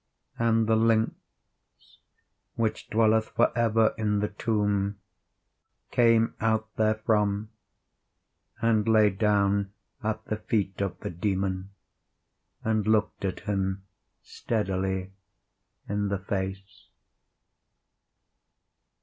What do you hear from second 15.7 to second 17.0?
in the face.